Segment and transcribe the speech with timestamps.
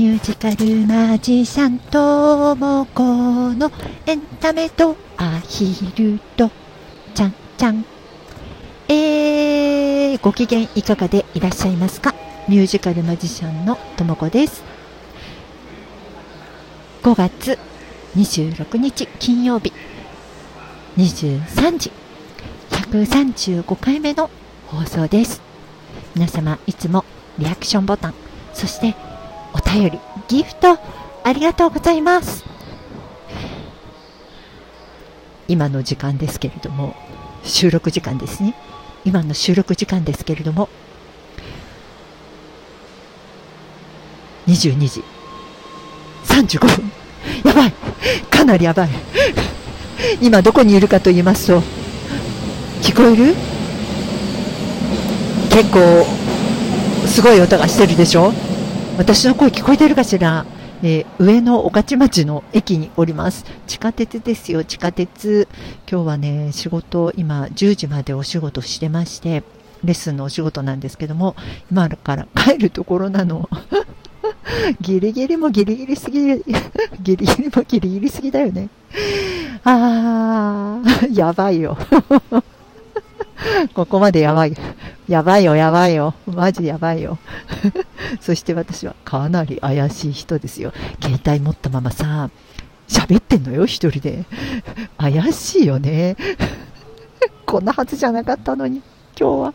[0.00, 3.02] ミュージカルマジシャンともこ
[3.52, 3.70] の
[4.06, 6.50] エンタメとアヒルと
[7.14, 7.84] ちゃんちゃん。
[8.88, 12.14] えー、ご機嫌いかがでいらっしゃいますか？
[12.48, 14.62] ミュージカルマジシャンのともこです。
[17.02, 17.58] 5月
[18.16, 19.70] 26日金曜日
[20.96, 21.92] 23時
[22.70, 24.30] 135回目の
[24.68, 25.42] 放送です。
[26.14, 27.04] 皆様いつも
[27.38, 28.14] リアクションボタン、
[28.54, 28.94] そして
[29.52, 29.98] お便り、
[30.28, 30.78] ギフト、
[31.24, 32.44] ありがとうございます。
[35.48, 36.94] 今の時間ですけれども、
[37.42, 38.54] 収録時間ですね。
[39.04, 40.68] 今の収録時間ですけれども、
[44.46, 45.02] 22時
[46.24, 46.92] 35分。
[47.44, 47.72] やばい
[48.30, 48.88] かなりやばい
[50.20, 51.60] 今どこにいるかと言いますと、
[52.82, 53.34] 聞こえる？
[55.50, 56.06] 結構、
[57.06, 58.32] すごい音がしてるでしょ？
[59.00, 60.44] 私の声聞こえてるかしら、
[60.82, 63.46] えー、上野御徒町の駅におります。
[63.66, 65.48] 地下鉄ですよ、地下鉄。
[65.90, 69.42] 今日はね、仕事、今10時までお仕事してまして、
[69.84, 71.34] レッスンのお仕事なんですけども、
[71.72, 73.48] 今から 帰るところなの。
[74.82, 76.36] ギリギリもギリギリすぎ、
[77.00, 78.68] ギリギリもギリギリすぎだよね。
[79.64, 81.78] あー、やばいよ。
[83.72, 84.54] ここまでやばい。
[85.08, 86.12] やばいよ、やばいよ。
[86.26, 87.16] マジやばいよ。
[88.20, 90.72] そして私はかなり怪しい人ですよ。
[91.02, 92.30] 携帯持ったままさ、
[92.88, 94.24] 喋ってんのよ、一人で。
[94.98, 96.16] 怪しいよね。
[97.46, 98.82] こんなはずじゃなかったのに。
[99.18, 99.54] 今日は。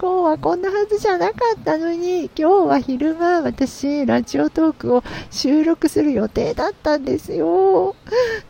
[0.00, 7.94] 今日はこんなはずじゃなかったのに、今日は昼間私、ラジオトークを収録する予定だったんですよ。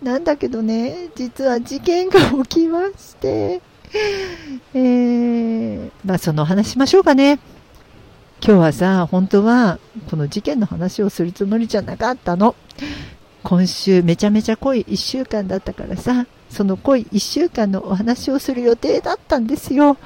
[0.03, 3.61] なんだけどね、実は事件が起きまして、
[4.75, 7.41] えー、まあその話しましょうかね。
[8.41, 9.79] 今日はさ、本当は
[10.11, 12.55] この事件の話をするつもりじゃなかったの。
[13.43, 19.97] 今週めちゃめちゃ濃い1週間だったからさ、その濃い1週間のお話をする予定だったんですよ。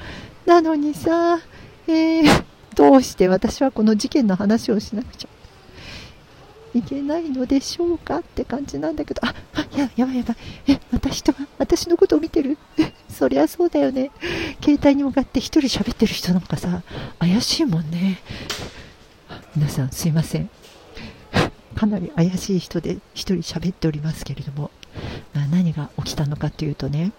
[0.45, 1.39] なのにさ、
[1.87, 2.43] えー、
[2.75, 5.29] どうして私はこの事件の話をしなくちゃ
[6.73, 10.37] いけないのでしょうかって感じなんだけど、あ、あややばいやばい。
[10.67, 12.57] え、私とは、私のことを見てる？
[13.09, 14.09] そりゃそうだよね。
[14.63, 16.83] 携帯に向かって一人喋ってる人なんかさ、
[17.19, 18.19] 怪しいもんね。
[19.57, 20.49] 皆さんすいません。
[21.75, 24.71] かなり怪しい人で一人喋っておりますけれども、
[25.33, 27.11] まあ、何が起きたのかというとね、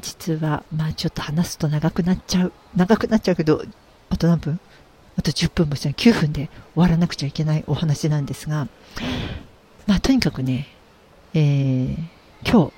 [0.00, 2.52] 実は、まあちょっと話すと長くなっちゃう。
[2.74, 3.62] 長くなっちゃうけど、
[4.08, 4.58] あと何分？
[5.18, 8.66] あと10分もしない9分で終わらなくちゃいけないお話なんですが、
[9.86, 10.68] まあとにかくね、
[11.34, 11.96] えー、
[12.50, 12.72] 今日、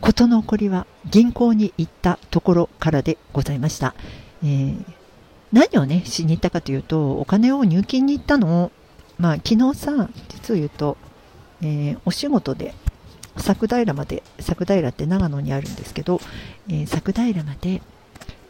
[0.00, 3.94] 事の起こりは銀行に行ったところからでございました。
[4.42, 4.84] えー、
[5.52, 8.72] 何をね、しに行ったかというと、お金を入金に行ったのを、
[9.18, 10.96] まあ昨日さ、実を言うと、
[11.60, 12.74] えー、お仕事で
[13.36, 16.20] 佐久平まで、佐久平って長野にあるんですけど、
[16.68, 17.82] えー、佐久平まで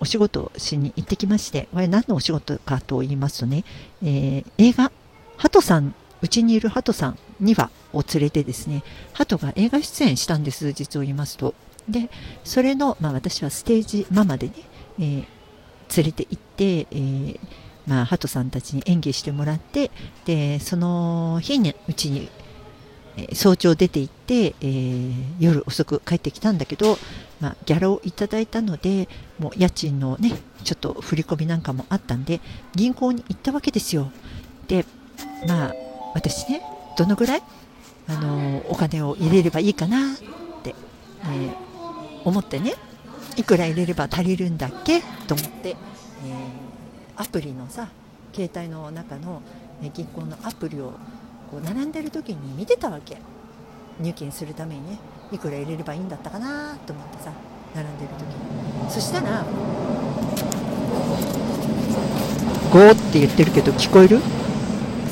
[0.00, 3.64] お仕事をしに行ってきまして、これ何のお仕事かと言いますとね、
[4.02, 4.91] えー、映画、
[5.36, 8.82] ハトさん、うちにいるハトさん2羽を連れてですね、
[9.12, 11.54] ハトが映画出演したんです、実を言いますと。
[11.88, 12.10] で、
[12.44, 14.54] それの、まあ私はステージママでね、
[14.98, 15.25] えー、
[15.97, 17.41] 連れて行って、えー、
[17.86, 19.91] まあ、ハトさんたちに演技してもらって、
[20.25, 22.28] で、その日にうちに
[23.16, 26.97] え早朝出て行って、えー、夜遅く帰ってきたんだけど、
[27.41, 29.08] まあ、ギャラをいただいたので
[29.38, 30.32] もう家賃のね
[30.64, 32.41] ちょっと振り込みなんかもあったんで
[32.75, 34.10] 銀行に行ったわけですよ
[34.69, 34.86] で
[35.47, 35.75] まあ
[36.14, 36.62] 私ね
[36.97, 37.42] どのぐらい
[38.08, 40.16] あのお金を入れればいいかなっ
[40.62, 40.75] て、
[41.25, 41.54] えー、
[42.25, 42.75] 思ってね
[43.36, 45.76] いくら入れれば足りるんだっけと思って、えー、
[47.16, 47.88] アプリのさ
[48.34, 49.42] 携帯の中の、
[49.81, 50.92] ね、銀行のアプリを
[51.50, 53.19] こう並んでる時に見てたわけ。
[54.00, 54.98] 入金するためにね
[55.31, 57.31] いくら入れればいいんだったかなと思ってさ
[57.75, 58.91] 並んでる時に。
[58.91, 59.44] そしたら
[62.72, 64.19] 「ゴー」って言ってるけど聞こえる？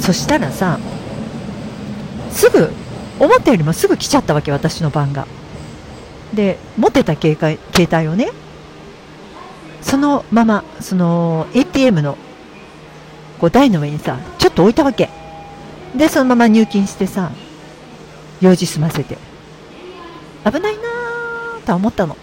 [0.01, 0.79] そしたらさ
[2.31, 2.71] すぐ
[3.19, 5.27] 思ったよりもすぐ来ちゃったわけ私の番が
[6.33, 8.31] で持ってた携帯携帯をね
[9.83, 12.17] そのままその ATM の
[13.39, 15.11] こう台の上にさちょっと置いたわけ
[15.97, 17.31] で、そのまま入金してさ、
[18.41, 19.19] 用事済ませて。
[20.45, 22.17] 危ないなーとは思ったの。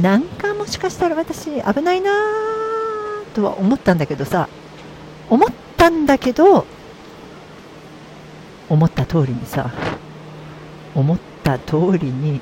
[0.00, 4.48] なんかもしかしたら私危ないなーとは思ったんだけどさ、
[5.30, 6.66] 思ったんだけど、
[8.68, 9.70] 思った通りにさ、
[10.94, 12.40] 思った通りに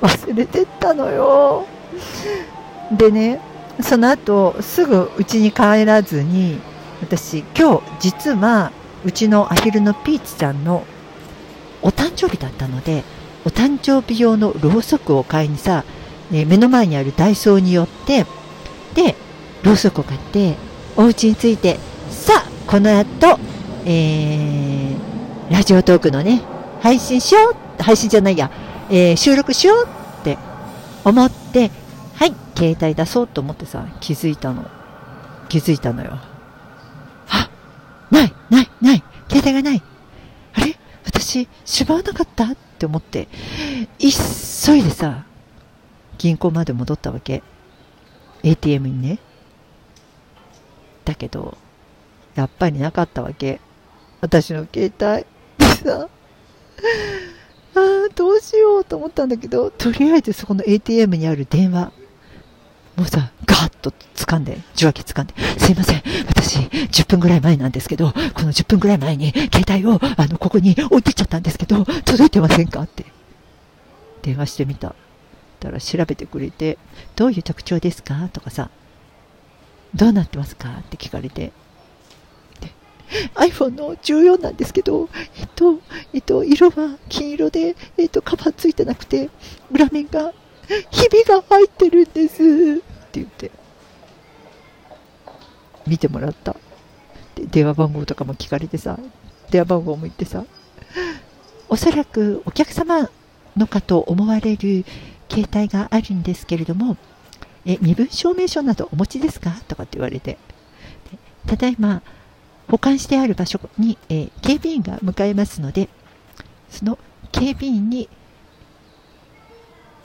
[0.00, 1.66] 忘れてったのよ。
[2.92, 3.40] でね、
[3.80, 6.60] その後すぐ家に帰らずに、
[7.00, 8.72] 私今日実は
[9.04, 10.84] うちのアヒルのピーチちゃんの
[11.82, 13.04] お誕生日だったので
[13.44, 15.84] お誕生日用のろうそくを買いにさ、
[16.32, 18.26] え目の前にあるダイソーによって
[18.94, 19.14] で
[19.62, 20.56] ろうそくを買って
[20.96, 21.78] お家に着いて
[22.10, 23.38] さあこの後、
[23.84, 25.07] えー、
[25.50, 26.42] ラジオトークのね
[26.80, 28.50] 配信しよう配信じゃないや、
[28.90, 29.88] えー、収録しよう
[30.20, 30.38] って
[31.04, 31.70] 思って
[32.14, 34.68] はい携帯出そうと思ってさ気づいたの。
[35.48, 36.18] 気づいたのよ。
[37.28, 37.50] あ
[38.10, 39.82] ないないない携帯がない。
[40.54, 40.76] あれ？
[41.04, 42.44] 私しまわなかった？
[42.44, 43.28] って思って。
[43.98, 45.24] 急いでさ
[46.18, 47.42] 銀行まで戻ったわけ。
[48.42, 49.18] ATM にね。
[51.04, 51.56] だけど
[52.34, 53.60] やっぱりなかったわけ。
[54.20, 55.24] 私の携帯。
[55.84, 56.08] さ
[57.74, 61.92] ああどうしようと思ったんだけどとりあえずそこの ATM にある電話。
[62.96, 73.06] もうさ、ガーッと掴んで、受話器掴んで、すいません、私、10分ぐらい前なんですけど、この10分ぐらい前に、携帯を、あの、ここに置いてっちゃったんですけど、届いてませんかって、
[74.22, 74.96] 電話してみた。
[75.60, 76.76] たら調べてくれて、
[77.14, 78.28] どういう特徴ですか？
[78.32, 78.68] とかさ、
[79.94, 80.68] どうなってますか？
[80.80, 81.52] って聞かれて、
[83.34, 85.08] iPhone の14なんですけど、
[85.38, 85.80] えっと、
[86.12, 89.30] えっと、色は金色で、えっと、カバーついてなくて、
[89.70, 90.32] 裏面が
[90.90, 92.42] ひびが入ってるんです。
[92.42, 92.76] っ
[93.10, 93.50] て言って、
[95.86, 96.54] 見てもらった。
[97.34, 98.98] で電話番号とかも聞かれてさ、
[99.50, 100.44] 電話番号も言ってさ、
[101.68, 103.10] おそらくお客様
[103.56, 104.84] のかと思われる
[105.30, 106.96] 携帯があるんですけれども、
[107.64, 109.50] え身分証明書などお持ちですか？
[109.68, 110.38] とかって言われて、
[111.46, 112.02] ただいま
[112.68, 115.88] 保管してある場所に、えー、警備員が向かいますので、
[116.68, 116.98] その
[117.32, 118.08] 警備員に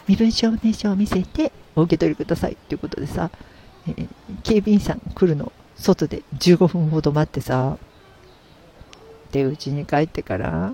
[0.08, 3.32] 身分証明書を見せてお受け取りくださいっていうことでさ、
[3.88, 4.08] えー、
[4.44, 7.78] 警備員さん来るの外で15分ほど待ってさ
[9.32, 10.74] でうちに帰ってから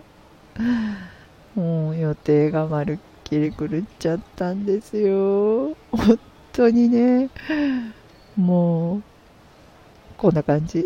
[1.55, 5.75] もう予定がまるっきり狂っちゃったんですよ。
[5.91, 6.19] 本
[6.51, 7.29] 当にね。
[8.35, 9.03] もう
[10.17, 10.85] こんな感じ。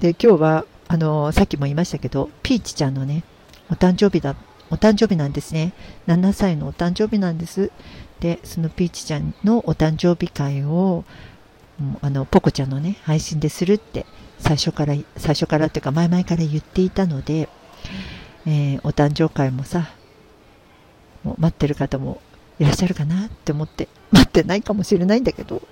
[0.00, 3.22] で今日はあのさっきも言いましたけどピーチちゃんのね
[3.70, 4.34] お誕生日だ
[4.70, 5.72] お誕生日なんですね。
[6.06, 7.72] 7歳のお誕生日なんです。
[8.20, 11.04] で、そのピーチちゃんのお誕生日会を、
[12.02, 14.06] あの、ポコちゃんのね、配信でするって、
[14.38, 17.48] 最初から、最初からっていうか前々から言っていたので、
[18.46, 19.90] えー、お誕生会もさ、
[21.24, 22.20] もう待ってる方も
[22.60, 25.62] いらっしゃるかなって思って、待ってないかもしれないんだけど、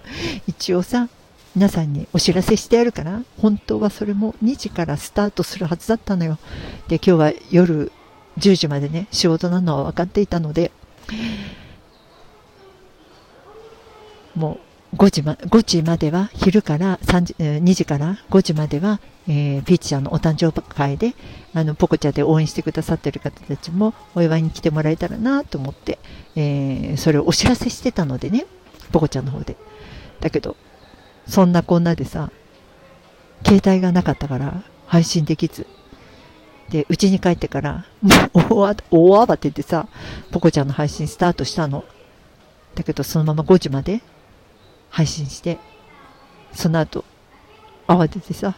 [0.48, 1.08] 一応さ、
[1.54, 6.38] 皆さんにお知らせしてあるから、本当はそれも2時からスタートするはずだったのよ。
[6.88, 7.92] で、今日は夜
[8.38, 10.70] 10時までね、仕事なのは分かっていたので、
[14.34, 14.60] も
[14.92, 21.14] う5時ま ,5 時までは昼から3時、2時から5時までは、えー、ピーチちゃんのお誕生会で
[21.52, 25.98] あのポコちゃで応援してくださってる方たちもお祝いに来てもらえたらなと思って、
[26.36, 28.46] えー、それをお知らせしてたのでね
[28.90, 29.56] ポコちゃんの方で
[30.20, 30.56] だけど
[31.28, 32.30] そんなこんなでさ
[33.46, 35.66] 携帯がなかったから配信できず
[36.70, 37.86] で、家に帰ってから、
[38.34, 39.88] もう大慌ててさ、
[40.30, 41.84] ポコちゃんの配信スタートしたの。
[42.74, 44.02] だけど、そのまま5時まで
[44.90, 45.58] 配信して、
[46.52, 47.04] その後、
[47.86, 48.54] 慌ててさ、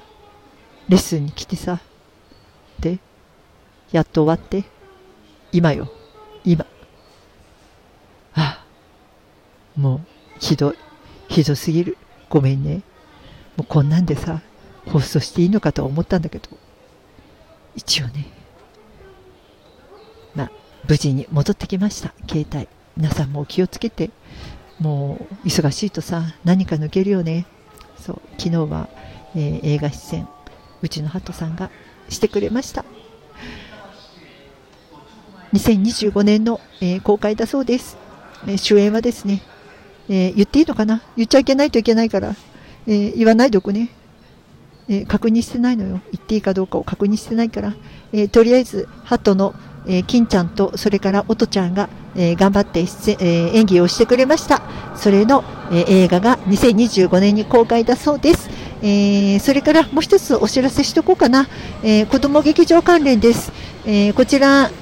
[0.89, 1.79] レッスンに来てさ、
[2.81, 2.99] で、
[3.93, 4.65] やっと終わって、
[5.53, 5.89] 今よ、
[6.45, 6.67] 今。
[8.35, 10.00] ああ、もう、
[10.41, 10.75] ひどい。
[11.29, 11.97] ひどすぎる。
[12.31, 12.83] ごめんね。
[13.57, 14.41] もうこんなんでさ、
[14.87, 16.49] 放送していいのかと思ったんだけど。
[17.77, 18.27] 一応ね、
[20.35, 20.51] まあ、
[20.89, 22.69] 無事に戻ってきました、携帯。
[22.97, 24.11] 皆さんも気をつけて、
[24.79, 27.47] もう忙しいとさ、何か抜けるよね。
[27.99, 28.89] そう、昨日は、
[29.35, 30.29] えー、映画出演、
[30.83, 31.71] うちのハトさんが
[32.09, 32.85] してくれました。
[35.53, 37.99] 2025年の、えー、公開だそうです。
[38.47, 39.43] えー、主演はですね、
[40.11, 41.00] え言っていいのかな？
[41.17, 42.35] 言っちゃいけないといけないから、
[42.87, 43.88] え言わないでおくね。
[44.88, 46.00] えー、確認してないのよ。
[46.11, 47.75] 言っていいかどうかを確認してないから、
[48.12, 49.55] え、とりあえず、ハトの、
[49.87, 54.62] え、金ちゃんと、それから音ちゃんが、え頑張って出演、え演技をしてくれました。
[54.97, 58.50] それの、え映画が2025年に公開だそうです。
[58.83, 61.47] えそれからもう一つお知らせしておこうかな。
[61.85, 63.52] え子供劇場関連です。
[63.87, 64.73] えこちら、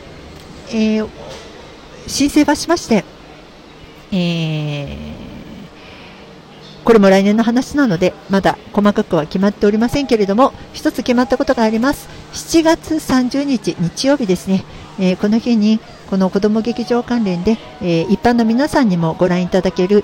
[0.72, 1.04] え
[2.06, 3.04] 申請はしまして、
[4.10, 5.17] えー
[6.88, 12.08] これも来年の話なので、まだ細かくは決まっておりませんけれども、一つ決まったことがあります。
[12.32, 14.64] 7月30日日曜日ですね、
[14.98, 20.02] えー、この日に、この子ども劇場関連で、えー、一般の皆さんにもご覧いただける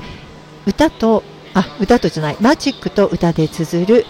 [0.66, 1.22] 歌と、
[1.54, 4.04] あ、歌とじゃない、マジックと歌で綴る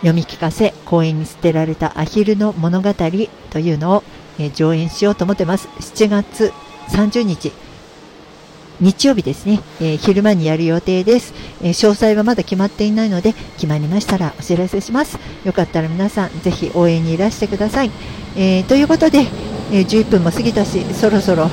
[0.00, 4.04] 読み聞かせ、公園に捨てられたアヒルの物語というのを、
[4.38, 5.66] えー、上演しようと思ってます。
[5.80, 6.52] 7月
[6.90, 7.52] 30日、
[8.80, 15.18] 日曜日ですね、えー、昼間にやる予定です、えー、詳細はまだ決まっていないので、決まりましたらお知らせします。
[15.44, 17.90] よかったら皆さん、ぜひ応援にいらしてください。
[18.36, 19.26] えー、ということで、
[19.70, 21.50] え11分も過ぎたし、そろそろ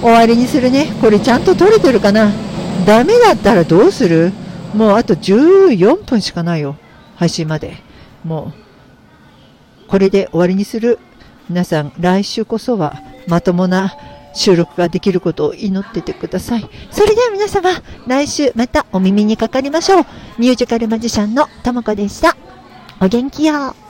[0.00, 0.92] 終わりにするね。
[1.00, 2.30] これちゃんと撮れてるかな？
[2.86, 4.32] ダメだったらどうする？
[4.74, 6.76] もうあと14分しかないよ。
[7.16, 7.76] 配信まで。
[8.24, 8.52] も
[9.86, 10.98] う、これで終わりにする。
[11.48, 13.94] 皆さん、来週こそはまともな
[14.36, 16.68] 収録ができることを祈っててください。
[16.90, 17.70] それでは皆様、
[18.06, 20.04] 来週またお耳にかかりましょう。
[20.38, 22.36] ミュージカルマジシャンのともこでした。
[23.00, 23.85] お元気よ。